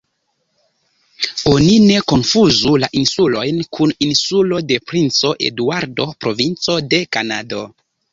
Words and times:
Oni 1.49 1.73
ne 1.83 1.99
konfuzu 2.11 2.71
la 2.83 2.89
insulojn 3.01 3.59
kun 3.79 3.93
Insulo 4.05 4.63
de 4.71 4.79
Princo 4.93 5.35
Eduardo, 5.51 6.09
provinco 6.25 6.79
de 6.95 7.03
Kanado. 7.17 7.63